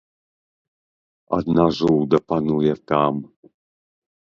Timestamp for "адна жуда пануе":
1.37-2.73